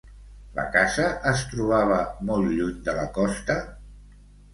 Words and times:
La 0.59 0.63
casa 0.75 1.03
es 1.31 1.43
trobava 1.51 1.99
molt 2.29 2.49
lluny 2.55 2.79
de 2.89 2.97
la 3.01 3.05
costa? 3.19 3.59